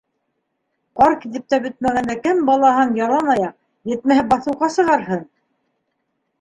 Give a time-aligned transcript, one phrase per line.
[1.01, 3.55] Ҡар китеп тә бөтмәгәндә кем балаһын ялан аяҡ,
[3.95, 5.27] етмәһә баҫыуға сығарһын?..